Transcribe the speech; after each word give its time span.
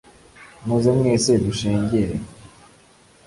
muze 0.65 0.89
mwese, 0.97 1.31
dushengere; 1.45 2.15